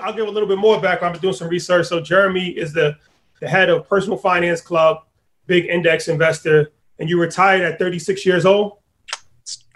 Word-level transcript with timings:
I'll 0.00 0.12
give 0.12 0.28
a 0.28 0.30
little 0.30 0.48
bit 0.48 0.58
more 0.58 0.80
background. 0.80 1.14
Been 1.14 1.22
doing 1.22 1.34
some 1.34 1.48
research. 1.48 1.86
So 1.86 2.00
Jeremy 2.00 2.50
is 2.50 2.72
the, 2.72 2.96
the 3.40 3.48
head 3.48 3.68
of 3.68 3.88
Personal 3.88 4.16
Finance 4.16 4.60
Club, 4.60 5.02
big 5.46 5.66
index 5.66 6.06
investor, 6.06 6.70
and 7.00 7.08
you 7.08 7.20
retired 7.20 7.62
at 7.62 7.78
36 7.78 8.24
years 8.24 8.46
old. 8.46 8.78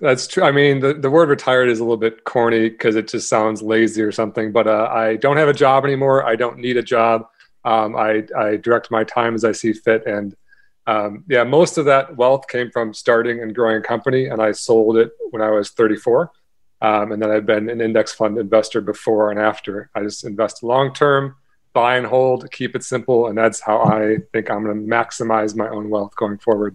That's 0.00 0.26
true. 0.28 0.44
I 0.44 0.52
mean, 0.52 0.80
the, 0.80 0.94
the 0.94 1.10
word 1.10 1.28
retired 1.28 1.68
is 1.68 1.80
a 1.80 1.82
little 1.82 1.96
bit 1.96 2.24
corny 2.24 2.68
because 2.68 2.94
it 2.94 3.08
just 3.08 3.28
sounds 3.28 3.62
lazy 3.62 4.02
or 4.02 4.12
something. 4.12 4.52
But 4.52 4.68
uh, 4.68 4.88
I 4.92 5.16
don't 5.16 5.38
have 5.38 5.48
a 5.48 5.54
job 5.54 5.84
anymore. 5.84 6.24
I 6.24 6.36
don't 6.36 6.58
need 6.58 6.76
a 6.76 6.82
job. 6.82 7.26
Um, 7.64 7.96
I, 7.96 8.24
I 8.36 8.56
direct 8.56 8.90
my 8.90 9.02
time 9.04 9.34
as 9.34 9.44
I 9.44 9.52
see 9.52 9.72
fit. 9.72 10.06
And 10.06 10.36
um, 10.86 11.24
yeah, 11.28 11.44
most 11.44 11.78
of 11.78 11.84
that 11.86 12.16
wealth 12.16 12.46
came 12.48 12.70
from 12.70 12.92
starting 12.94 13.40
and 13.40 13.54
growing 13.54 13.76
a 13.76 13.80
company, 13.80 14.26
and 14.26 14.42
I 14.42 14.52
sold 14.52 14.96
it 14.98 15.12
when 15.30 15.40
I 15.42 15.50
was 15.50 15.70
34. 15.70 16.30
Um, 16.82 17.12
and 17.12 17.22
then 17.22 17.30
I've 17.30 17.46
been 17.46 17.70
an 17.70 17.80
index 17.80 18.12
fund 18.12 18.36
investor 18.36 18.80
before 18.80 19.30
and 19.30 19.38
after. 19.38 19.88
I 19.94 20.02
just 20.02 20.24
invest 20.24 20.64
long 20.64 20.92
term, 20.92 21.36
buy 21.72 21.96
and 21.96 22.04
hold, 22.04 22.50
keep 22.50 22.74
it 22.74 22.82
simple, 22.82 23.28
and 23.28 23.38
that's 23.38 23.60
how 23.60 23.82
I 23.82 24.16
think 24.32 24.50
I'm 24.50 24.64
going 24.64 24.76
to 24.76 24.92
maximize 24.92 25.54
my 25.54 25.68
own 25.68 25.90
wealth 25.90 26.16
going 26.16 26.38
forward. 26.38 26.74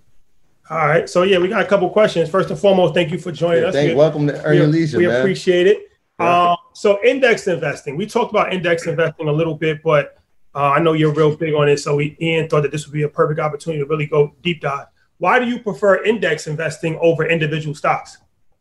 All 0.70 0.88
right. 0.88 1.10
So 1.10 1.24
yeah, 1.24 1.40
we 1.40 1.50
got 1.50 1.62
a 1.62 1.68
couple 1.68 1.90
questions. 1.90 2.30
First 2.30 2.50
and 2.50 2.58
foremost, 2.58 2.94
thank 2.94 3.12
you 3.12 3.20
for 3.20 3.34
joining 3.34 3.64
yeah, 3.64 3.70
us. 3.70 3.76
Thank, 3.76 3.90
we, 3.90 3.96
welcome 3.96 4.28
to 4.28 4.44
Earn 4.44 4.52
we, 4.52 4.58
Your 4.58 4.68
Leisure. 4.68 4.98
We 4.98 5.08
man. 5.08 5.20
appreciate 5.20 5.68
it. 5.68 5.90
Yeah. 6.20 6.26
Uh, 6.26 6.56
so 6.74 7.04
index 7.04 7.46
investing. 7.48 7.98
We 7.98 8.06
talked 8.06 8.32
about 8.32 8.54
index 8.54 8.88
investing 8.88 9.28
a 9.28 9.32
little 9.32 9.56
bit, 9.56 9.84
but 9.84 10.18
uh, 10.56 10.72
I 10.72 10.80
know 10.80 10.94
you're 10.94 11.14
real 11.14 11.36
big 11.36 11.54
on 11.54 11.68
it. 11.68 11.80
So 11.80 11.98
we, 11.98 12.18
Ian 12.22 12.48
thought 12.48 12.62
that 12.62 12.72
this 12.72 12.88
would 12.88 12.94
be 12.94 13.04
a 13.04 13.10
perfect 13.10 13.42
opportunity 13.42 13.84
to 13.84 13.90
really 13.90 14.08
go 14.08 14.36
deep 14.42 14.62
dive. 14.62 14.88
Why 15.18 15.38
do 15.38 15.46
you 15.46 15.60
prefer 15.60 16.02
index 16.04 16.48
investing 16.48 16.98
over 17.02 17.26
individual 17.26 17.76
stocks? 17.76 18.18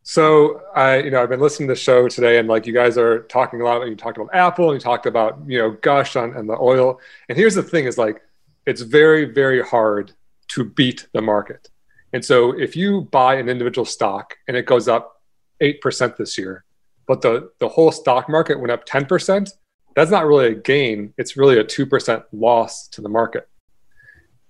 So 0.09 0.63
I, 0.73 0.99
you 0.99 1.11
know, 1.11 1.21
I've 1.21 1.31
been 1.31 1.41
listening 1.41 1.67
to 1.67 1.75
the 1.75 1.81
show 1.81 2.07
today, 2.07 2.39
and 2.39 2.47
like 2.47 2.65
you 2.65 2.73
guys 2.73 2.97
are 2.97 3.25
talking 3.25 3.61
a 3.61 3.65
lot. 3.65 3.85
You 3.89 3.97
talked 3.97 4.17
about 4.17 4.33
Apple, 4.33 4.71
and 4.71 4.75
you 4.75 4.81
talked 4.81 5.05
about 5.05 5.41
you 5.49 5.59
know 5.59 5.73
Gush 5.83 6.15
on 6.15 6.33
and 6.37 6.49
the 6.49 6.57
oil. 6.61 7.01
And 7.29 7.37
here's 7.37 7.57
the 7.57 7.63
thing: 7.65 7.87
is 7.87 7.99
like 7.99 8.23
it's 8.67 8.83
very, 8.83 9.25
very 9.25 9.61
hard 9.65 10.13
to 10.51 10.63
beat 10.63 11.09
the 11.13 11.21
market. 11.21 11.71
And 12.13 12.25
so 12.25 12.53
if 12.57 12.77
you 12.77 13.09
buy 13.11 13.35
an 13.35 13.49
individual 13.49 13.85
stock 13.85 14.37
and 14.47 14.57
it 14.57 14.65
goes 14.65 14.87
up 14.87 15.23
eight 15.61 15.81
percent 15.81 16.17
this 16.17 16.39
year, 16.39 16.65
but 17.09 17.21
the 17.21 17.51
the 17.59 17.69
whole 17.69 17.91
stock 17.91 18.29
market 18.29 18.61
went 18.61 18.71
up 18.71 18.85
ten 18.87 19.07
percent, 19.07 19.51
that's 19.97 20.13
not 20.13 20.25
really 20.25 20.47
a 20.47 20.55
gain. 20.55 21.15
It's 21.19 21.37
really 21.37 21.59
a 21.59 21.65
two 21.65 21.85
percent 21.85 22.23
loss 22.33 22.87
to 22.91 23.01
the 23.01 23.09
market. 23.09 23.49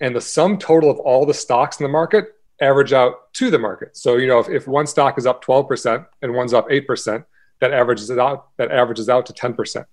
And 0.02 0.14
the 0.14 0.20
sum 0.20 0.58
total 0.58 0.90
of 0.90 0.98
all 0.98 1.24
the 1.24 1.32
stocks 1.32 1.80
in 1.80 1.84
the 1.84 1.88
market 1.88 2.35
average 2.60 2.92
out 2.92 3.32
to 3.34 3.50
the 3.50 3.58
market. 3.58 3.96
So, 3.96 4.16
you 4.16 4.26
know, 4.26 4.38
if, 4.38 4.48
if 4.48 4.66
one 4.66 4.86
stock 4.86 5.18
is 5.18 5.26
up 5.26 5.44
12% 5.44 6.06
and 6.22 6.34
one's 6.34 6.54
up 6.54 6.68
8%, 6.68 7.24
that 7.60 7.72
averages 7.72 8.10
out, 8.10 8.48
that 8.56 8.70
averages 8.70 9.08
out 9.08 9.26
to 9.26 9.32
10%. 9.32 9.84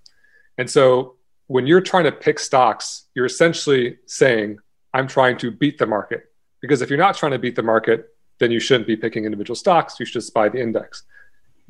And 0.57 0.69
so 0.69 1.15
when 1.47 1.67
you're 1.67 1.81
trying 1.81 2.05
to 2.05 2.11
pick 2.11 2.39
stocks, 2.39 3.05
you're 3.15 3.25
essentially 3.25 3.97
saying, 4.05 4.59
I'm 4.93 5.07
trying 5.07 5.37
to 5.37 5.51
beat 5.51 5.77
the 5.77 5.87
market. 5.87 6.31
Because 6.61 6.81
if 6.81 6.89
you're 6.89 6.99
not 6.99 7.15
trying 7.15 7.31
to 7.31 7.39
beat 7.39 7.55
the 7.55 7.63
market, 7.63 8.09
then 8.39 8.51
you 8.51 8.59
shouldn't 8.59 8.87
be 8.87 8.95
picking 8.95 9.25
individual 9.25 9.55
stocks. 9.55 9.99
You 9.99 10.05
should 10.05 10.13
just 10.13 10.33
buy 10.33 10.49
the 10.49 10.61
index. 10.61 11.03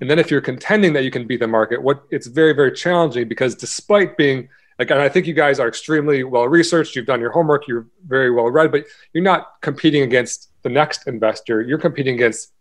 And 0.02 0.10
then 0.10 0.20
if 0.20 0.30
you're 0.30 0.42
contending 0.42 0.94
that 0.94 1.04
you 1.04 1.12
can 1.12 1.26
beat 1.26 1.40
the 1.40 1.48
market, 1.48 1.82
what 1.82 2.04
it's 2.12 2.28
very, 2.28 2.54
very 2.54 2.72
challenging 2.72 3.28
because 3.28 3.56
despite 3.56 4.18
being 4.18 4.50
like 4.80 4.90
and 4.90 5.00
i 5.00 5.10
think 5.10 5.28
you 5.28 5.34
guys 5.34 5.60
are 5.60 5.68
extremely 5.68 6.24
well 6.24 6.48
researched 6.48 6.96
you've 6.96 7.06
done 7.06 7.20
your 7.20 7.32
homework 7.32 7.68
you're 7.68 7.88
very 8.06 8.32
well 8.32 8.50
read 8.50 8.72
but 8.72 8.86
you're 9.14 9.24
not 9.24 9.62
competing 9.62 10.02
against 10.02 10.50
the 10.64 10.70
next 10.70 11.08
investor 11.08 11.62
you're 11.62 11.78
competing 11.78 12.16
against 12.16 12.54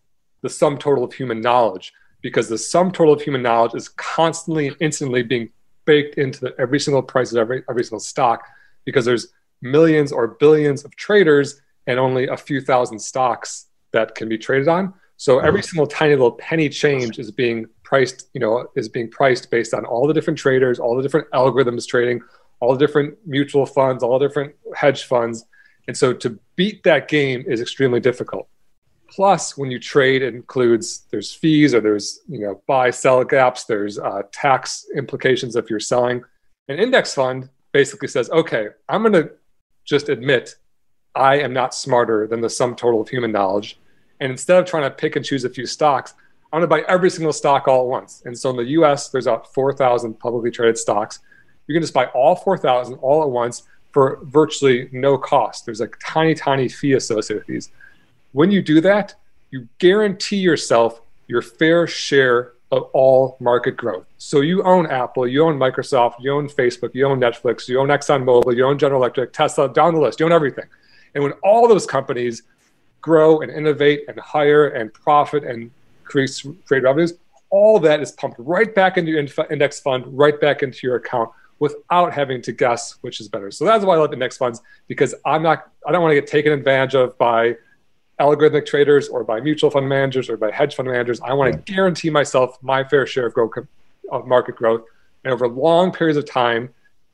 the 0.42 0.48
sum 0.48 0.76
total 0.76 1.04
of 1.04 1.12
human 1.12 1.40
knowledge 1.40 1.92
because 2.20 2.48
the 2.48 2.58
sum 2.58 2.90
total 2.90 3.14
of 3.14 3.22
human 3.22 3.42
knowledge 3.42 3.74
is 3.74 3.88
constantly 3.90 4.68
and 4.68 4.76
instantly 4.80 5.22
being 5.22 5.48
baked 5.84 6.16
into 6.16 6.40
the, 6.40 6.54
every 6.58 6.78
single 6.78 7.02
price 7.02 7.32
of 7.32 7.38
every, 7.38 7.62
every 7.68 7.82
single 7.82 8.00
stock 8.00 8.44
because 8.84 9.04
there's 9.04 9.28
millions 9.60 10.12
or 10.12 10.28
billions 10.28 10.84
of 10.84 10.94
traders 10.96 11.60
and 11.86 11.98
only 11.98 12.28
a 12.28 12.36
few 12.36 12.60
thousand 12.60 12.98
stocks 12.98 13.66
that 13.92 14.14
can 14.14 14.28
be 14.28 14.38
traded 14.38 14.68
on 14.68 14.94
so 15.22 15.36
mm-hmm. 15.36 15.46
every 15.46 15.62
single 15.62 15.86
tiny 15.86 16.12
little 16.12 16.32
penny 16.32 16.68
change 16.68 17.20
is 17.20 17.30
being 17.30 17.66
priced, 17.84 18.28
you 18.34 18.40
know, 18.40 18.66
is 18.74 18.88
being 18.88 19.08
priced 19.08 19.52
based 19.52 19.72
on 19.72 19.84
all 19.84 20.08
the 20.08 20.14
different 20.14 20.36
traders, 20.36 20.80
all 20.80 20.96
the 20.96 21.02
different 21.02 21.30
algorithms 21.30 21.86
trading, 21.86 22.20
all 22.58 22.72
the 22.72 22.84
different 22.84 23.16
mutual 23.24 23.64
funds, 23.64 24.02
all 24.02 24.18
the 24.18 24.26
different 24.26 24.52
hedge 24.74 25.04
funds. 25.04 25.44
And 25.88 25.96
so 25.96 26.12
to 26.12 26.38
beat 26.56 26.82
that 26.84 27.08
game 27.08 27.44
is 27.46 27.60
extremely 27.60 28.00
difficult. 28.00 28.48
Plus, 29.08 29.58
when 29.58 29.70
you 29.70 29.78
trade, 29.78 30.22
it 30.22 30.34
includes 30.34 31.06
there's 31.10 31.34
fees 31.34 31.74
or 31.74 31.80
there's 31.80 32.20
you 32.28 32.40
know 32.40 32.62
buy 32.66 32.90
sell 32.90 33.22
gaps. 33.24 33.64
There's 33.64 33.98
uh, 33.98 34.22
tax 34.32 34.86
implications 34.96 35.54
if 35.54 35.68
you're 35.68 35.80
selling. 35.80 36.24
An 36.68 36.78
index 36.78 37.12
fund 37.12 37.50
basically 37.72 38.08
says, 38.08 38.30
okay, 38.30 38.68
I'm 38.88 39.02
going 39.02 39.12
to 39.12 39.32
just 39.84 40.08
admit 40.08 40.54
I 41.14 41.40
am 41.40 41.52
not 41.52 41.74
smarter 41.74 42.26
than 42.26 42.40
the 42.40 42.48
sum 42.48 42.74
total 42.74 43.02
of 43.02 43.08
human 43.08 43.32
knowledge, 43.32 43.78
and 44.20 44.32
instead 44.32 44.58
of 44.58 44.64
trying 44.64 44.84
to 44.84 44.90
pick 44.90 45.16
and 45.16 45.24
choose 45.24 45.44
a 45.44 45.50
few 45.50 45.66
stocks, 45.66 46.14
I'm 46.52 46.60
going 46.60 46.68
to 46.68 46.84
buy 46.84 46.90
every 46.90 47.10
single 47.10 47.32
stock 47.32 47.66
all 47.66 47.82
at 47.82 47.88
once. 47.88 48.22
And 48.24 48.38
so 48.38 48.50
in 48.50 48.56
the 48.56 48.64
US, 48.80 49.08
there's 49.08 49.26
about 49.26 49.52
4,000 49.52 50.18
publicly 50.18 50.50
traded 50.50 50.78
stocks. 50.78 51.20
You 51.66 51.74
can 51.74 51.82
just 51.82 51.94
buy 51.94 52.06
all 52.06 52.36
4,000 52.36 52.94
all 52.96 53.22
at 53.22 53.30
once 53.30 53.62
for 53.92 54.20
virtually 54.24 54.88
no 54.92 55.18
cost. 55.18 55.66
There's 55.66 55.80
a 55.80 55.88
tiny, 56.02 56.34
tiny 56.34 56.68
fee 56.68 56.94
associated 56.94 57.46
with 57.46 57.46
these. 57.46 57.70
When 58.32 58.50
you 58.50 58.62
do 58.62 58.80
that, 58.80 59.14
you 59.50 59.68
guarantee 59.78 60.38
yourself 60.38 61.02
your 61.28 61.42
fair 61.42 61.86
share 61.86 62.52
of 62.70 62.84
all 62.94 63.36
market 63.38 63.76
growth. 63.76 64.06
So 64.16 64.40
you 64.40 64.62
own 64.62 64.86
Apple, 64.86 65.28
you 65.28 65.44
own 65.44 65.58
Microsoft, 65.58 66.14
you 66.20 66.32
own 66.32 66.48
Facebook, 66.48 66.94
you 66.94 67.06
own 67.06 67.20
Netflix, 67.20 67.68
you 67.68 67.78
own 67.78 67.88
ExxonMobil, 67.88 68.56
you 68.56 68.66
own 68.66 68.78
General 68.78 69.02
Electric, 69.02 69.34
Tesla, 69.34 69.70
down 69.70 69.94
the 69.94 70.00
list, 70.00 70.18
you 70.18 70.26
own 70.26 70.32
everything. 70.32 70.64
And 71.14 71.22
when 71.22 71.34
all 71.44 71.68
those 71.68 71.86
companies 71.86 72.44
grow 73.02 73.42
and 73.42 73.50
innovate 73.50 74.04
and 74.08 74.18
hire 74.18 74.68
and 74.68 74.92
profit 74.94 75.44
and 75.44 75.70
create, 76.04 76.42
create 76.64 76.82
revenues, 76.82 77.12
all 77.50 77.78
that 77.80 78.00
is 78.00 78.12
pumped 78.12 78.38
right 78.38 78.74
back 78.74 78.96
into 78.96 79.10
your 79.10 79.26
index 79.50 79.80
fund, 79.80 80.04
right 80.06 80.40
back 80.40 80.62
into 80.62 80.86
your 80.86 80.96
account 80.96 81.28
without 81.58 82.12
having 82.12 82.42
to 82.42 82.52
guess 82.52 82.96
which 83.02 83.20
is 83.20 83.28
better. 83.28 83.50
So 83.50 83.64
that's 83.64 83.84
why 83.84 83.94
I 83.94 83.98
love 83.98 84.12
index 84.12 84.36
funds 84.36 84.60
because 84.88 85.14
I'm 85.24 85.42
not, 85.42 85.70
I 85.86 85.92
don't 85.92 86.02
want 86.02 86.12
to 86.12 86.16
get 86.16 86.26
taken 86.26 86.52
advantage 86.52 86.94
of 86.94 87.16
by 87.18 87.56
algorithmic 88.20 88.66
traders 88.66 89.08
or 89.08 89.24
by 89.24 89.40
mutual 89.40 89.70
fund 89.70 89.88
managers 89.88 90.28
or 90.28 90.36
by 90.36 90.50
hedge 90.50 90.74
fund 90.74 90.88
managers. 90.88 91.20
I 91.20 91.32
want 91.34 91.52
to 91.52 91.72
guarantee 91.72 92.10
myself 92.10 92.58
my 92.62 92.84
fair 92.84 93.06
share 93.06 93.26
of 93.26 93.34
growth 93.34 93.52
of 94.10 94.26
market 94.26 94.56
growth. 94.56 94.82
And 95.24 95.32
over 95.32 95.48
long 95.48 95.92
periods 95.92 96.18
of 96.18 96.28
time, 96.28 96.70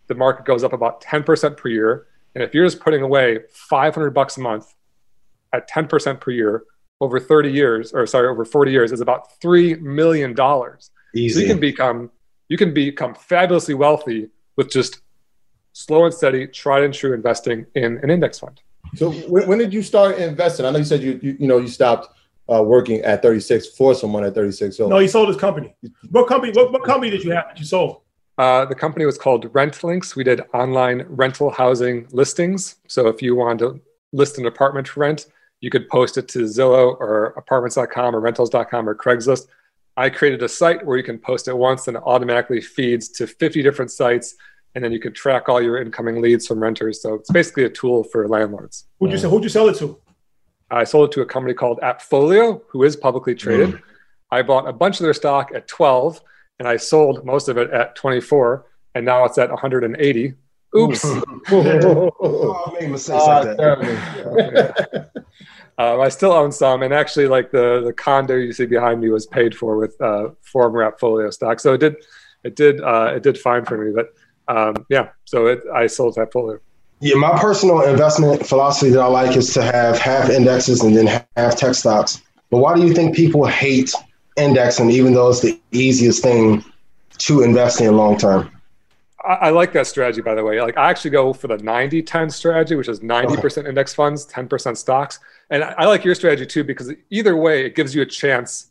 the 0.06 0.14
market 0.14 0.44
goes 0.44 0.64
up 0.64 0.72
about 0.72 1.02
10% 1.02 1.56
per 1.56 1.68
year. 1.68 2.06
And 2.34 2.42
if 2.42 2.54
you're 2.54 2.66
just 2.66 2.80
putting 2.80 3.02
away 3.02 3.40
500 3.50 4.10
bucks 4.10 4.36
a 4.36 4.40
month 4.40 4.74
at 5.52 5.68
10% 5.70 6.20
per 6.20 6.30
year, 6.30 6.64
over 7.00 7.20
30 7.20 7.52
years, 7.52 7.92
or 7.92 8.06
sorry, 8.06 8.28
over 8.28 8.44
40 8.44 8.72
years, 8.72 8.92
is 8.92 9.00
about 9.00 9.40
three 9.40 9.74
million 9.76 10.34
dollars. 10.34 10.90
So 11.14 11.20
you 11.40 11.46
can 11.46 11.60
become 11.60 12.10
you 12.48 12.56
can 12.56 12.72
become 12.72 13.14
fabulously 13.14 13.74
wealthy 13.74 14.28
with 14.56 14.70
just 14.70 15.00
slow 15.72 16.04
and 16.04 16.14
steady, 16.14 16.46
tried 16.46 16.82
and 16.82 16.92
true 16.92 17.12
investing 17.12 17.66
in 17.74 17.98
an 18.02 18.10
index 18.10 18.38
fund. 18.38 18.60
So 18.96 19.12
when, 19.12 19.46
when 19.46 19.58
did 19.58 19.72
you 19.72 19.82
start 19.82 20.18
investing? 20.18 20.66
I 20.66 20.70
know 20.70 20.78
you 20.78 20.84
said 20.84 21.02
you 21.02 21.20
you, 21.22 21.36
you 21.38 21.46
know 21.46 21.58
you 21.58 21.68
stopped 21.68 22.08
uh, 22.52 22.62
working 22.62 23.00
at 23.02 23.22
36 23.22 23.68
for 23.76 23.94
someone 23.94 24.24
at 24.24 24.34
36. 24.34 24.76
So 24.76 24.88
no, 24.88 24.98
he 24.98 25.08
sold 25.08 25.28
his 25.28 25.36
company. 25.36 25.74
What 26.10 26.26
company? 26.26 26.52
What, 26.52 26.72
what 26.72 26.84
company 26.84 27.10
did 27.10 27.22
you 27.22 27.30
have 27.32 27.46
that 27.48 27.58
you 27.58 27.64
sold? 27.64 28.00
Uh, 28.38 28.64
the 28.64 28.74
company 28.74 29.04
was 29.04 29.18
called 29.18 29.52
RentLinks. 29.52 30.14
We 30.14 30.24
did 30.24 30.42
online 30.54 31.04
rental 31.08 31.50
housing 31.50 32.06
listings. 32.12 32.76
So 32.86 33.08
if 33.08 33.20
you 33.20 33.34
wanted 33.34 33.58
to 33.58 33.80
list 34.12 34.38
an 34.38 34.46
apartment 34.46 34.88
for 34.88 35.00
rent, 35.00 35.26
you 35.60 35.70
could 35.70 35.88
post 35.88 36.16
it 36.16 36.28
to 36.28 36.40
Zillow 36.44 36.96
or 37.00 37.34
apartments.com 37.36 38.14
or 38.14 38.20
rentals.com 38.20 38.88
or 38.88 38.94
Craigslist. 38.94 39.48
I 39.98 40.08
created 40.08 40.44
a 40.44 40.48
site 40.48 40.86
where 40.86 40.96
you 40.96 41.02
can 41.02 41.18
post 41.18 41.48
it 41.48 41.58
once 41.58 41.88
and 41.88 41.96
it 41.96 42.02
automatically 42.06 42.60
feeds 42.60 43.08
to 43.08 43.26
50 43.26 43.64
different 43.64 43.90
sites. 43.90 44.36
And 44.76 44.84
then 44.84 44.92
you 44.92 45.00
can 45.00 45.12
track 45.12 45.48
all 45.48 45.60
your 45.60 45.82
incoming 45.82 46.22
leads 46.22 46.46
from 46.46 46.60
renters. 46.60 47.02
So 47.02 47.14
it's 47.14 47.32
basically 47.32 47.64
a 47.64 47.68
tool 47.68 48.04
for 48.04 48.28
landlords. 48.28 48.86
Who'd 49.00 49.10
you, 49.10 49.18
sell, 49.18 49.30
who'd 49.30 49.42
you 49.42 49.48
sell 49.48 49.68
it 49.68 49.76
to? 49.78 49.98
I 50.70 50.84
sold 50.84 51.08
it 51.08 51.12
to 51.14 51.22
a 51.22 51.26
company 51.26 51.52
called 51.52 51.80
Appfolio, 51.80 52.62
who 52.68 52.84
is 52.84 52.94
publicly 52.94 53.34
traded. 53.34 53.70
Mm. 53.70 53.82
I 54.30 54.42
bought 54.42 54.68
a 54.68 54.72
bunch 54.72 55.00
of 55.00 55.04
their 55.04 55.14
stock 55.14 55.50
at 55.52 55.66
12 55.66 56.20
and 56.60 56.68
I 56.68 56.76
sold 56.76 57.24
most 57.24 57.48
of 57.48 57.58
it 57.58 57.70
at 57.72 57.96
24 57.96 58.66
and 58.94 59.04
now 59.04 59.24
it's 59.24 59.36
at 59.36 59.50
180. 59.50 60.34
Oops. 60.76 61.04
oh, 61.50 62.64
I 62.68 62.80
made 62.80 62.90
mistakes 62.90 63.26
like 63.26 63.56
that. 63.56 65.10
Um, 65.78 66.00
I 66.00 66.08
still 66.08 66.32
own 66.32 66.50
some, 66.50 66.82
and 66.82 66.92
actually, 66.92 67.28
like 67.28 67.52
the 67.52 67.82
the 67.84 67.92
condo 67.92 68.34
you 68.34 68.52
see 68.52 68.66
behind 68.66 69.00
me 69.00 69.10
was 69.10 69.26
paid 69.26 69.56
for 69.56 69.76
with 69.76 70.00
uh, 70.00 70.30
former 70.42 70.90
Appfolio 70.90 71.32
stock, 71.32 71.60
so 71.60 71.74
it 71.74 71.78
did 71.78 71.96
it 72.42 72.56
did 72.56 72.80
uh, 72.80 73.12
it 73.14 73.22
did 73.22 73.38
fine 73.38 73.64
for 73.64 73.78
me. 73.78 73.92
But 73.94 74.08
um, 74.54 74.84
yeah, 74.90 75.10
so 75.24 75.46
it, 75.46 75.62
I 75.72 75.86
sold 75.86 76.16
that 76.16 76.32
Appfolio. 76.32 76.58
Yeah, 77.00 77.14
my 77.14 77.38
personal 77.38 77.82
investment 77.82 78.44
philosophy 78.44 78.90
that 78.90 79.00
I 79.00 79.06
like 79.06 79.36
is 79.36 79.54
to 79.54 79.62
have 79.62 79.98
half 79.98 80.30
indexes 80.30 80.82
and 80.82 80.96
then 80.96 81.24
half 81.36 81.56
tech 81.56 81.76
stocks. 81.76 82.20
But 82.50 82.58
why 82.58 82.74
do 82.74 82.84
you 82.84 82.92
think 82.92 83.14
people 83.14 83.46
hate 83.46 83.92
indexing, 84.36 84.90
even 84.90 85.14
though 85.14 85.28
it's 85.28 85.40
the 85.40 85.60
easiest 85.70 86.24
thing 86.24 86.64
to 87.18 87.42
invest 87.42 87.80
in 87.80 87.96
long 87.96 88.18
term? 88.18 88.50
I, 89.24 89.34
I, 89.34 89.50
like 89.50 89.72
that 89.72 89.86
strategy, 89.86 90.20
by 90.20 90.34
the 90.34 90.44
way. 90.44 90.60
Like 90.60 90.76
I 90.76 90.90
actually 90.90 91.10
go 91.10 91.32
for 91.32 91.48
the 91.48 91.58
90 91.58 92.02
10 92.02 92.30
strategy, 92.30 92.74
which 92.74 92.88
is 92.88 93.00
90% 93.00 93.58
okay. 93.58 93.68
index 93.68 93.94
funds, 93.94 94.26
10% 94.26 94.76
stocks. 94.76 95.18
And 95.50 95.64
I, 95.64 95.74
I, 95.78 95.86
like 95.86 96.04
your 96.04 96.14
strategy 96.14 96.46
too, 96.46 96.64
because 96.64 96.92
either 97.10 97.36
way, 97.36 97.64
it 97.64 97.74
gives 97.74 97.94
you 97.94 98.02
a 98.02 98.06
chance 98.06 98.70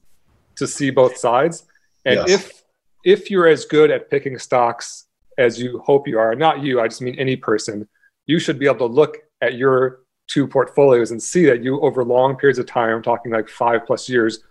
to 0.55 0.67
see 0.67 0.89
both 0.89 1.17
sides. 1.17 1.65
And 2.05 2.27
yes. 2.27 2.29
if 2.29 2.63
if 3.03 3.31
you're 3.31 3.47
as 3.47 3.65
good 3.65 3.91
at 3.91 4.09
picking 4.09 4.37
stocks 4.37 5.05
as 5.37 5.59
you 5.61 5.79
hope 5.79 6.07
you 6.07 6.19
are, 6.19 6.35
not 6.35 6.61
you, 6.61 6.81
I 6.81 6.87
just 6.87 7.01
mean 7.01 7.15
any 7.19 7.35
person, 7.35 7.87
you 8.25 8.39
should 8.39 8.59
be 8.59 8.65
able 8.65 8.87
to 8.89 8.93
look 8.93 9.17
at 9.41 9.55
your 9.55 9.99
two 10.27 10.47
portfolios 10.47 11.11
and 11.11 11.21
see 11.21 11.45
that 11.45 11.63
you 11.63 11.79
over 11.81 12.03
long 12.03 12.35
periods 12.35 12.59
of 12.59 12.65
time, 12.65 12.89
I'm 12.89 13.03
talking 13.03 13.31
like 13.31 13.47
five 13.47 13.85
plus 13.85 14.09
years, 14.09 14.43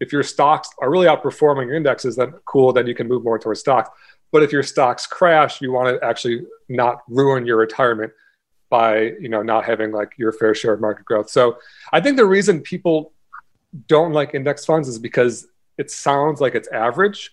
if 0.00 0.12
your 0.12 0.22
stocks 0.22 0.70
are 0.78 0.90
really 0.90 1.06
outperforming 1.06 1.66
your 1.66 1.74
indexes, 1.74 2.16
then 2.16 2.32
cool, 2.44 2.72
then 2.72 2.86
you 2.86 2.94
can 2.94 3.08
move 3.08 3.24
more 3.24 3.38
towards 3.38 3.60
stocks. 3.60 3.90
But 4.30 4.42
if 4.42 4.52
your 4.52 4.62
stocks 4.62 5.06
crash, 5.06 5.60
you 5.60 5.72
want 5.72 5.88
to 5.88 6.06
actually 6.06 6.42
not 6.68 7.02
ruin 7.08 7.46
your 7.46 7.56
retirement 7.56 8.12
by 8.70 9.12
you 9.20 9.28
know 9.28 9.42
not 9.42 9.64
having 9.64 9.92
like 9.92 10.12
your 10.18 10.32
fair 10.32 10.54
share 10.54 10.74
of 10.74 10.80
market 10.80 11.04
growth. 11.04 11.30
So 11.30 11.58
I 11.92 12.00
think 12.00 12.16
the 12.16 12.26
reason 12.26 12.60
people 12.60 13.12
don't 13.86 14.12
like 14.12 14.34
index 14.34 14.64
funds 14.64 14.88
is 14.88 14.98
because 14.98 15.46
it 15.78 15.90
sounds 15.90 16.40
like 16.40 16.54
it's 16.54 16.68
average. 16.68 17.30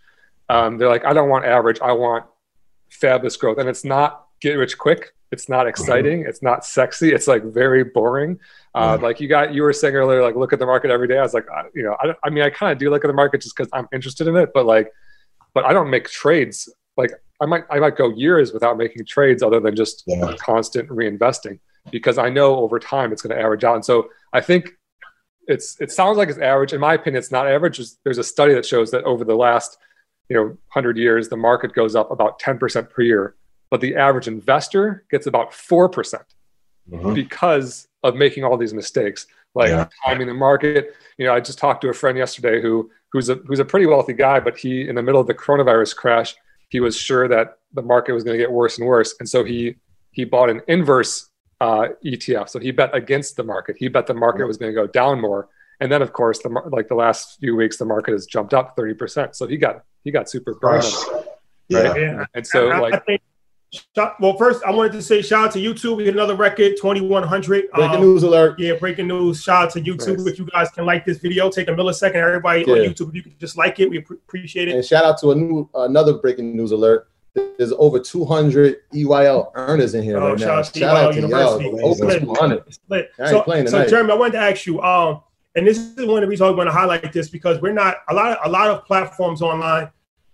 Um, 0.50 0.78
they're 0.78 0.90
like, 0.90 1.06
I 1.06 1.14
don't 1.14 1.30
want 1.30 1.46
average. 1.46 1.80
I 1.82 1.92
want 1.92 2.26
fabulous 2.90 3.36
growth, 3.36 3.58
and 3.58 3.68
it's 3.68 3.84
not 3.84 4.28
get 4.42 4.54
rich 4.54 4.78
quick. 4.78 5.14
It's 5.32 5.50
not 5.50 5.68
exciting. 5.68 6.24
It's 6.26 6.42
not 6.42 6.64
sexy. 6.64 7.12
It's 7.12 7.28
like 7.28 7.44
very 7.44 7.84
boring. 7.84 8.40
Uh, 8.74 8.98
like 9.02 9.20
you 9.20 9.28
got, 9.28 9.54
you 9.54 9.64
were 9.64 9.74
saying 9.74 9.96
earlier, 9.96 10.22
like 10.22 10.36
look 10.36 10.54
at 10.54 10.60
the 10.60 10.66
market 10.66 10.92
every 10.92 11.08
day. 11.08 11.18
I 11.18 11.24
was 11.24 11.34
like, 11.34 11.50
I, 11.50 11.64
you 11.74 11.84
know, 11.84 11.98
I, 12.00 12.14
I 12.24 12.30
mean, 12.30 12.44
I 12.44 12.50
kind 12.50 12.72
of 12.72 12.78
do 12.78 12.90
look 12.90 13.04
at 13.04 13.08
the 13.08 13.14
market 13.14 13.42
just 13.42 13.56
because 13.56 13.70
I'm 13.74 13.88
interested 13.92 14.28
in 14.28 14.36
it, 14.38 14.52
but 14.54 14.66
like, 14.66 14.92
but 15.54 15.66
I 15.66 15.74
don't 15.74 15.90
make 15.90 16.10
trades 16.10 16.70
like 16.98 17.12
I 17.42 17.46
might 17.46 17.64
I 17.70 17.80
might 17.80 17.98
go 17.98 18.10
years 18.10 18.54
without 18.54 18.78
making 18.78 19.06
trades 19.06 19.44
other 19.44 19.60
than 19.60 19.76
just 19.76 20.04
yeah. 20.08 20.34
constant 20.40 20.90
reinvesting 20.90 21.60
because 21.92 22.18
I 22.18 22.30
know 22.30 22.58
over 22.58 22.80
time 22.80 23.12
it's 23.12 23.22
going 23.22 23.36
to 23.36 23.42
average 23.42 23.64
out. 23.64 23.76
And 23.76 23.86
so 23.86 24.10
I 24.34 24.42
think 24.42 24.72
it's 25.48 25.80
it 25.80 25.92
sounds 25.92 26.18
like 26.18 26.30
it's 26.30 26.40
average. 26.40 26.74
In 26.74 26.80
my 26.80 26.94
opinion, 26.94 27.20
it's 27.20 27.32
not 27.32 27.48
average. 27.48 27.80
There's 28.04 28.18
a 28.18 28.24
study 28.24 28.54
that 28.54 28.66
shows 28.66 28.92
that 28.92 29.04
over 29.04 29.24
the 29.24 29.36
last 29.36 29.78
you 30.30 30.36
know 30.36 30.44
100 30.44 30.98
years, 30.98 31.30
the 31.30 31.38
market 31.38 31.74
goes 31.74 31.96
up 31.96 32.10
about 32.12 32.40
10% 32.40 32.90
per 32.90 33.02
year, 33.02 33.36
but 33.70 33.82
the 33.82 33.96
average 33.96 34.28
investor 34.28 35.06
gets 35.12 35.28
about 35.28 35.52
4% 35.52 36.24
mm-hmm. 36.90 37.14
because 37.14 37.88
of 38.04 38.16
making 38.16 38.44
all 38.44 38.58
these 38.58 38.74
mistakes, 38.74 39.28
like 39.54 39.70
yeah. 39.70 39.88
timing 40.04 40.28
the 40.28 40.34
market. 40.34 40.96
You 41.18 41.26
know, 41.26 41.34
I 41.34 41.42
just 41.42 41.60
talked 41.60 41.82
to 41.82 41.90
a 41.90 41.94
friend 41.94 42.18
yesterday 42.18 42.62
who 42.62 42.90
who's 43.12 43.30
a 43.30 43.36
who's 43.36 43.60
a 43.60 43.66
pretty 43.66 43.86
wealthy 43.86 44.14
guy, 44.14 44.40
but 44.40 44.58
he 44.58 44.88
in 44.88 44.96
the 44.96 45.04
middle 45.04 45.22
of 45.22 45.28
the 45.28 45.36
coronavirus 45.36 45.96
crash 45.96 46.36
he 46.76 46.82
was 46.82 46.98
sure 46.98 47.26
that 47.30 47.60
the 47.72 47.82
market 47.82 48.12
was 48.12 48.26
going 48.26 48.38
to 48.38 48.44
get 48.44 48.52
worse 48.52 48.78
and 48.78 48.86
worse, 48.86 49.16
and 49.22 49.30
so 49.30 49.46
he 49.46 49.76
he 50.12 50.26
bought 50.26 50.50
an 50.50 50.62
inverse 50.68 51.30
uh, 51.62 51.88
ETF. 52.04 52.50
So 52.50 52.60
he 52.60 52.72
bet 52.72 52.94
against 52.94 53.38
the 53.38 53.44
market. 53.44 53.78
He 53.80 53.88
bet 53.88 54.08
the 54.08 54.14
market 54.14 54.46
was 54.46 54.58
going 54.58 54.74
to 54.74 54.76
go 54.76 54.86
down 54.86 55.22
more, 55.22 55.48
and 55.80 55.90
then 55.90 56.02
of 56.02 56.12
course 56.12 56.40
the 56.40 56.50
like 56.78 56.90
the 56.90 56.96
last 56.96 57.40
few 57.40 57.56
weeks 57.56 57.78
the 57.78 57.86
market 57.86 58.12
has 58.12 58.26
jumped 58.26 58.54
up 58.54 58.76
thirty 58.76 58.94
percent. 58.94 59.38
So 59.38 59.48
he 59.48 59.56
got 59.56 59.86
he 60.04 60.12
got 60.12 60.30
super 60.30 60.54
burned. 60.56 60.84
Right? 60.84 61.24
Yeah. 61.70 61.96
yeah. 61.96 62.26
And 62.34 62.46
so 62.46 62.70
I, 62.70 62.80
like. 62.80 63.22
Well, 64.20 64.38
first, 64.38 64.64
I 64.64 64.72
wanted 64.72 64.92
to 64.94 65.02
say 65.02 65.22
shout 65.22 65.46
out 65.46 65.52
to 65.54 65.60
YouTube. 65.60 65.98
We 65.98 66.06
hit 66.06 66.14
another 66.14 66.36
record, 66.36 66.76
2100. 66.78 67.72
Breaking 67.72 67.96
um, 67.96 68.02
news 68.02 68.24
alert. 68.24 68.60
Yeah, 68.60 68.74
breaking 68.74 69.08
news. 69.08 69.42
Shout 69.42 69.66
out 69.66 69.72
to 69.74 69.82
YouTube. 69.82 70.18
Nice. 70.18 70.28
If 70.28 70.40
you 70.40 70.46
guys 70.46 70.70
can 70.72 70.86
like 70.86 71.06
this 71.06 71.18
video, 71.18 71.50
take 71.50 71.68
a 71.68 71.72
millisecond. 71.72 72.16
Everybody 72.16 72.64
yeah. 72.68 72.74
on 72.74 72.80
YouTube, 72.80 73.10
if 73.10 73.16
you 73.16 73.24
can 73.24 73.38
just 73.40 73.58
like 73.58 73.80
it, 73.80 73.90
we 73.90 73.98
appreciate 73.98 74.68
it. 74.68 74.76
And 74.76 74.86
shout 74.86 75.06
out 75.06 75.18
to 75.20 75.32
a 75.32 75.36
new 75.36 75.70
another 75.76 76.14
breaking 76.14 76.56
news 76.56 76.72
alert. 76.72 77.10
There's 77.58 77.74
over 77.74 78.00
200 78.00 78.78
EYL 78.94 79.52
earners 79.56 79.94
in 79.94 80.04
here 80.04 80.18
oh, 80.18 80.30
right 80.30 80.40
now. 80.40 80.62
Shout 80.62 80.98
out 80.98 81.14
to 81.14 81.22
University. 81.22 81.66
y'all. 81.66 81.86
Over 81.86 82.20
200. 82.20 82.74
So, 83.18 83.44
so 83.66 83.88
Jeremy, 83.88 84.12
I 84.12 84.16
wanted 84.16 84.34
to 84.34 84.40
ask 84.40 84.66
you, 84.66 84.82
um, 84.82 85.22
and 85.56 85.68
this 85.68 85.78
is 85.78 86.06
one 86.06 86.18
of 86.18 86.22
the 86.22 86.28
reasons 86.28 86.50
I 86.50 86.52
want 86.52 86.68
to 86.68 86.74
highlight 86.74 87.12
this 87.12 87.30
because 87.30 87.62
we're 87.62 87.74
not 87.74 87.98
a 88.10 88.14
lot 88.14 88.38
of 88.38 88.38
a 88.46 88.50
lot 88.50 88.70
of 88.70 88.86
platforms 88.86 89.42
online 89.42 89.90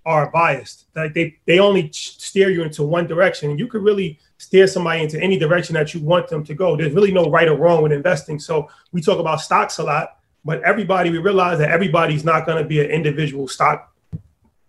are 0.06 0.31
biased. 0.31 0.86
Like 0.95 1.13
they 1.13 1.38
they 1.45 1.59
only 1.59 1.92
steer 1.92 2.50
you 2.50 2.63
into 2.63 2.83
one 2.83 3.07
direction, 3.07 3.50
and 3.50 3.59
you 3.59 3.68
could 3.68 3.83
really 3.83 4.19
steer 4.38 4.68
somebody 4.68 5.03
into 5.03 5.21
any 5.21 5.38
direction 5.38 5.75
that 5.75 5.94
you 5.94 6.01
want 6.01 6.27
them 6.27 6.44
to 6.44 6.53
go. 6.53 6.75
There's 6.75 6.94
really 6.94 7.12
no 7.12 7.30
right 7.30 7.48
or 7.48 7.56
wrong 7.56 7.83
with 7.83 7.92
investing. 7.92 8.39
So 8.39 8.69
we 8.92 9.01
talk 9.01 9.19
about 9.19 9.42
stocks 9.42 9.77
a 9.77 9.83
lot, 9.83 10.18
but 10.44 10.63
everybody 10.63 11.12
we 11.12 11.19
realize 11.19 11.59
that 11.59 11.69
everybody's 11.69 12.24
not 12.24 12.45
going 12.45 12.62
to 12.62 12.68
be 12.68 12.80
an 12.80 12.89
individual 12.89 13.48
stock 13.48 13.94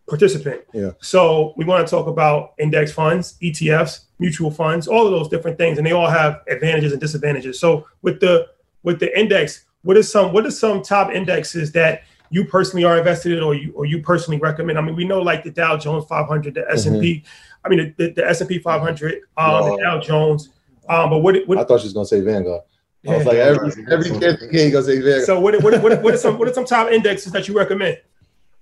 participant. 0.09 0.63
Yeah. 0.75 0.91
So 1.01 1.55
we 1.57 1.65
want 1.65 1.87
to 1.87 1.91
talk 1.91 2.07
about 2.07 2.53
index 2.59 2.93
funds, 2.93 3.37
ETFs, 3.43 4.01
mutual 4.19 4.51
funds, 4.51 4.87
all 4.87 5.07
of 5.07 5.13
those 5.13 5.29
different 5.29 5.57
things, 5.57 5.79
and 5.79 5.87
they 5.87 5.93
all 5.93 6.09
have 6.09 6.43
advantages 6.49 6.93
and 6.93 7.01
disadvantages. 7.01 7.59
So 7.59 7.87
with 8.03 8.21
the 8.21 8.49
with 8.83 9.01
the 9.01 9.19
index, 9.19 9.65
what 9.83 9.97
is 9.97 10.11
some 10.11 10.33
what 10.33 10.45
are 10.45 10.51
some 10.51 10.83
top 10.83 11.13
indexes 11.13 11.73
that 11.73 12.03
you 12.33 12.45
personally 12.47 12.85
are 12.85 12.99
invested 12.99 13.33
in 13.33 13.43
or 13.43 13.55
you 13.55 13.73
or 13.75 13.85
you 13.85 14.03
personally 14.03 14.41
recommend? 14.41 14.79
I 14.79 14.81
mean, 14.81 14.97
we 14.97 15.05
know 15.05 15.21
like 15.21 15.45
the 15.45 15.51
Dow 15.51 15.77
Jones 15.77 16.05
500, 16.07 16.55
the 16.55 16.69
S 16.71 16.87
and 16.87 17.01
P. 17.01 17.17
Mm-hmm. 17.17 17.27
I 17.65 17.69
mean, 17.69 17.95
the, 17.97 18.11
the 18.11 18.29
S 18.29 18.41
and 18.41 18.49
P 18.49 18.59
500, 18.59 19.21
um, 19.37 19.51
no. 19.51 19.77
the 19.77 19.83
Dow 19.83 20.01
Jones. 20.01 20.49
Um, 20.89 21.11
but 21.11 21.19
what, 21.19 21.37
what 21.47 21.59
I 21.59 21.65
thought 21.65 21.81
she 21.81 21.87
was 21.87 21.93
gonna 21.93 22.07
say 22.07 22.21
Vanguard. 22.21 22.63
I 23.07 23.17
was 23.17 23.27
like, 23.27 23.37
every 23.37 23.71
every 23.91 24.11
kid 24.19 24.73
gonna 24.73 24.85
say 24.85 25.01
Vanguard. 25.01 25.25
So 25.25 25.39
what 25.39 25.63
what 25.63 25.81
what, 25.83 26.03
what 26.03 26.15
are 26.15 26.19
some 26.19 26.39
what 26.39 26.49
are 26.49 26.55
some 26.55 26.65
top 26.65 26.91
indexes 26.91 27.33
that 27.33 27.47
you 27.47 27.57
recommend? 27.57 28.01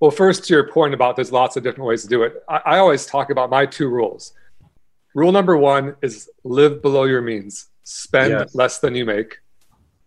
Well, 0.00 0.10
first 0.10 0.44
to 0.46 0.54
your 0.54 0.68
point 0.68 0.94
about 0.94 1.14
there's 1.14 1.30
lots 1.30 1.56
of 1.56 1.62
different 1.62 1.86
ways 1.86 2.02
to 2.02 2.08
do 2.08 2.24
it. 2.24 2.42
I, 2.48 2.60
I 2.66 2.78
always 2.78 3.06
talk 3.06 3.30
about 3.30 3.50
my 3.50 3.66
two 3.66 3.88
rules. 3.88 4.32
Rule 5.14 5.32
number 5.32 5.56
one 5.56 5.96
is 6.02 6.28
live 6.44 6.82
below 6.82 7.04
your 7.04 7.20
means, 7.20 7.66
spend 7.84 8.30
yes. 8.30 8.54
less 8.54 8.78
than 8.78 8.94
you 8.94 9.04
make. 9.04 9.38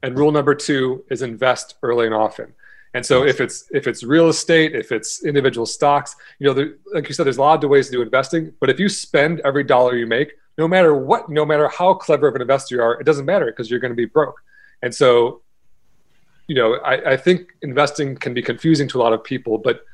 And 0.01 0.17
rule 0.17 0.31
number 0.31 0.55
two 0.55 1.05
is 1.09 1.21
invest 1.21 1.75
early 1.81 2.05
and 2.05 2.15
often. 2.15 2.53
And 2.93 3.03
so 3.03 3.25
if 3.25 3.41
it's 3.41 3.65
if 3.71 3.87
it's 3.87 4.03
real 4.03 4.29
estate, 4.29 4.75
if 4.75 4.91
it's 4.91 5.25
individual 5.25 5.65
stocks, 5.65 6.15
you 6.37 6.47
know, 6.47 6.53
there, 6.53 6.75
like 6.93 7.07
you 7.07 7.15
said, 7.15 7.25
there's 7.25 7.37
a 7.37 7.41
lot 7.41 7.63
of 7.63 7.69
ways 7.69 7.87
to 7.87 7.91
do 7.91 8.01
investing. 8.01 8.53
But 8.59 8.69
if 8.69 8.79
you 8.79 8.87
spend 8.87 9.41
every 9.43 9.63
dollar 9.63 9.95
you 9.95 10.05
make, 10.05 10.33
no 10.59 10.67
matter 10.67 10.93
what, 10.95 11.27
no 11.27 11.43
matter 11.43 11.67
how 11.67 11.95
clever 11.95 12.27
of 12.27 12.35
an 12.35 12.41
investor 12.41 12.75
you 12.75 12.81
are, 12.81 12.99
it 12.99 13.05
doesn't 13.05 13.25
matter 13.25 13.47
because 13.47 13.71
you're 13.71 13.79
going 13.79 13.91
to 13.91 13.95
be 13.95 14.05
broke. 14.05 14.35
And 14.83 14.93
so, 14.93 15.41
you 16.47 16.55
know, 16.55 16.75
I, 16.75 17.13
I 17.13 17.17
think 17.17 17.53
investing 17.63 18.15
can 18.15 18.33
be 18.35 18.43
confusing 18.43 18.87
to 18.89 18.99
a 18.99 19.01
lot 19.01 19.13
of 19.13 19.23
people, 19.23 19.57
but 19.57 19.85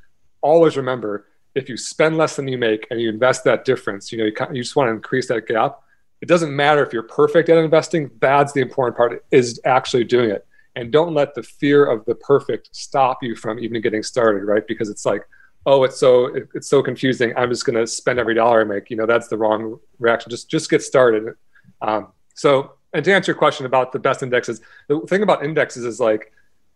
always 0.41 0.75
remember 0.75 1.25
if 1.55 1.69
you 1.69 1.77
spend 1.77 2.17
less 2.17 2.35
than 2.35 2.47
you 2.47 2.57
make 2.57 2.85
and 2.91 2.99
you 2.99 3.07
invest 3.07 3.45
that 3.45 3.63
difference, 3.63 4.11
you 4.11 4.17
know, 4.17 4.25
you, 4.25 4.33
you 4.53 4.61
just 4.61 4.75
want 4.75 4.87
to 4.87 4.91
increase 4.91 5.27
that 5.29 5.47
gap. 5.47 5.79
It 6.21 6.27
doesn't 6.27 6.53
matter 6.53 6.85
if 6.85 6.91
you're 6.91 7.03
perfect 7.03 7.47
at 7.47 7.57
investing. 7.57 8.11
That's 8.19 8.51
the 8.51 8.59
important 8.59 8.97
part 8.97 9.23
is 9.31 9.61
actually 9.63 10.03
doing 10.03 10.31
it 10.31 10.45
and 10.75 10.91
don't 10.91 11.13
let 11.13 11.33
the 11.35 11.43
fear 11.43 11.85
of 11.85 12.05
the 12.05 12.15
perfect 12.15 12.69
stop 12.71 13.19
you 13.21 13.35
from 13.35 13.59
even 13.59 13.81
getting 13.81 14.03
started 14.03 14.43
right 14.43 14.67
because 14.67 14.89
it's 14.89 15.05
like 15.05 15.23
oh 15.65 15.83
it's 15.83 15.99
so 15.99 16.33
it's 16.53 16.69
so 16.69 16.81
confusing 16.81 17.33
i'm 17.37 17.49
just 17.49 17.65
going 17.65 17.75
to 17.75 17.85
spend 17.85 18.19
every 18.19 18.33
dollar 18.33 18.61
i 18.61 18.63
make 18.63 18.89
you 18.89 18.95
know 18.95 19.05
that's 19.05 19.27
the 19.27 19.37
wrong 19.37 19.79
reaction 19.99 20.29
just 20.29 20.49
just 20.49 20.69
get 20.69 20.81
started 20.81 21.33
um, 21.81 22.07
so 22.35 22.73
and 22.93 23.05
to 23.05 23.13
answer 23.13 23.31
your 23.31 23.37
question 23.37 23.65
about 23.65 23.91
the 23.91 23.99
best 23.99 24.23
indexes 24.23 24.61
the 24.87 24.99
thing 25.01 25.23
about 25.23 25.43
indexes 25.43 25.85
is 25.85 25.99
like 25.99 26.31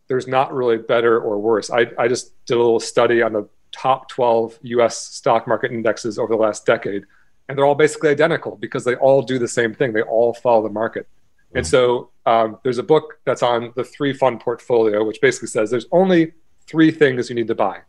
there's 0.07 0.27
not 0.27 0.53
really 0.53 0.77
better 0.77 1.19
or 1.19 1.39
worse 1.39 1.69
i, 1.69 1.85
I 1.97 2.07
just 2.07 2.33
did 2.45 2.55
a 2.55 2.57
little 2.57 2.79
study 2.79 3.21
on 3.21 3.33
the 3.33 3.47
top 3.73 4.07
12 4.07 4.59
US 4.61 4.97
stock 4.97 5.47
market 5.47 5.71
indexes 5.71 6.17
over 6.17 6.33
the 6.33 6.41
last 6.41 6.65
decade. 6.65 7.03
And 7.49 7.57
they're 7.57 7.65
all 7.65 7.75
basically 7.75 8.09
identical 8.09 8.55
because 8.55 8.85
they 8.85 8.95
all 8.95 9.21
do 9.21 9.37
the 9.37 9.47
same 9.47 9.73
thing. 9.73 9.91
They 9.91 10.01
all 10.01 10.33
follow 10.33 10.63
the 10.63 10.69
market. 10.69 11.07
And 11.55 11.67
so 11.67 12.09
um, 12.25 12.57
there's 12.63 12.79
a 12.79 12.83
book 12.83 13.19
that's 13.25 13.43
on 13.43 13.73
the 13.75 13.83
three 13.83 14.13
fund 14.13 14.39
portfolio, 14.39 15.03
which 15.03 15.21
basically 15.21 15.49
says 15.49 15.69
there's 15.69 15.85
only 15.91 16.33
three 16.67 16.91
things 16.91 17.29
you 17.29 17.35
need 17.35 17.47
to 17.47 17.55
buy 17.55 17.81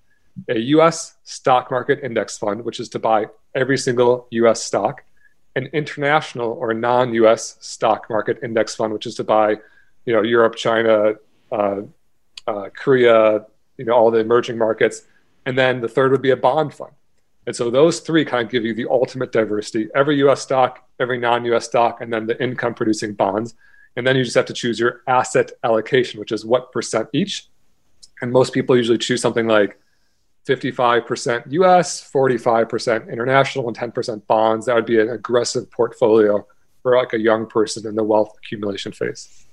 a 0.49 0.59
US 0.59 1.17
stock 1.25 1.71
market 1.71 2.01
index 2.03 2.37
fund, 2.37 2.65
which 2.65 2.81
is 2.81 2.89
to 2.91 2.99
buy 2.99 3.27
every 3.55 3.79
single 3.79 4.27
US 4.31 4.63
stock, 4.63 5.05
an 5.57 5.67
international 5.73 6.53
or 6.53 6.75
non 6.75 7.15
US 7.15 7.57
stock 7.61 8.11
market 8.11 8.39
index 8.43 8.75
fund, 8.75 8.93
which 8.93 9.07
is 9.07 9.15
to 9.17 9.25
buy 9.25 9.57
you 10.07 10.13
know, 10.13 10.23
Europe, 10.23 10.57
China, 10.57 11.15
uh, 11.51 11.81
uh, 12.47 12.69
Korea, 12.77 13.47
you 13.79 13.85
know, 13.85 13.95
all 13.95 14.11
the 14.11 14.19
emerging 14.19 14.59
markets. 14.59 15.03
And 15.47 15.57
then 15.57 15.81
the 15.81 15.89
third 15.89 16.11
would 16.11 16.23
be 16.23 16.31
a 16.31 16.37
bond 16.37 16.75
fund. 16.75 16.93
And 17.47 17.55
so 17.55 17.71
those 17.71 18.01
three 18.01 18.25
kind 18.25 18.45
of 18.45 18.51
give 18.51 18.65
you 18.65 18.75
the 18.75 18.87
ultimate 18.89 19.33
diversity 19.33 19.89
every 19.95 20.17
US 20.27 20.43
stock, 20.43 20.89
every 20.99 21.19
non 21.19 21.45
US 21.47 21.67
stock, 21.67 22.01
and 22.01 22.13
then 22.13 22.27
the 22.27 22.43
income 22.43 22.75
producing 22.75 23.15
bonds. 23.15 23.55
And 23.97 24.07
then 24.07 24.17
you 24.17 24.25
just 24.25 24.35
have 24.35 24.47
to 24.47 24.53
choose 24.53 24.79
your 24.79 25.03
asset 25.07 25.53
allocation, 25.63 26.19
which 26.19 26.33
is 26.33 26.45
what 26.45 26.73
percent 26.73 27.09
each. 27.13 27.49
And 28.23 28.33
most 28.33 28.53
people 28.53 28.77
usually 28.77 28.99
choose 28.99 29.21
something 29.21 29.47
like 29.47 29.79
55% 30.47 31.53
US, 31.53 32.11
45% 32.13 33.11
international, 33.11 33.69
and 33.69 33.77
10% 33.77 34.27
bonds. 34.27 34.67
That 34.67 34.75
would 34.75 34.87
be 34.87 35.01
an 35.01 35.11
aggressive 35.11 35.71
portfolio 35.71 36.47
for 36.83 36.97
like 36.97 37.13
a 37.15 37.19
young 37.19 37.47
person 37.47 37.87
in 37.87 37.95
the 37.95 38.03
wealth 38.03 38.37
accumulation 38.39 38.93
phase. 38.93 39.47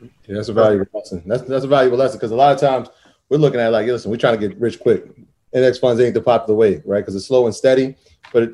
Yeah, 0.00 0.08
that's 0.36 0.48
a 0.48 0.52
valuable 0.52 0.86
lesson. 0.94 1.22
That's 1.26 1.42
that's 1.42 1.64
a 1.64 1.68
valuable 1.68 1.98
lesson 1.98 2.18
because 2.18 2.30
a 2.30 2.36
lot 2.36 2.54
of 2.54 2.60
times 2.60 2.88
we're 3.28 3.38
looking 3.38 3.60
at 3.60 3.72
like, 3.72 3.86
listen, 3.86 4.10
we're 4.10 4.16
trying 4.16 4.38
to 4.38 4.48
get 4.48 4.58
rich 4.58 4.78
quick. 4.78 5.04
Index 5.52 5.78
funds 5.78 6.00
ain't 6.00 6.14
the 6.14 6.20
popular 6.20 6.56
way, 6.56 6.82
right? 6.84 7.00
Because 7.00 7.14
it's 7.14 7.26
slow 7.26 7.46
and 7.46 7.54
steady. 7.54 7.96
But 8.32 8.50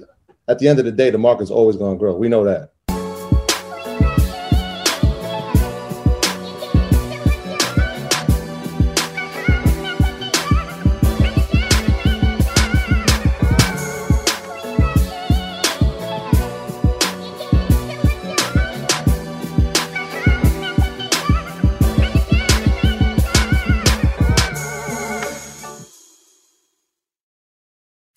at 0.48 0.58
the 0.58 0.68
end 0.68 0.78
of 0.78 0.84
the 0.84 0.92
day, 0.92 1.10
the 1.10 1.18
market's 1.18 1.50
always 1.50 1.76
going 1.76 1.94
to 1.94 1.98
grow. 1.98 2.14
We 2.14 2.28
know 2.28 2.44
that. 2.44 2.73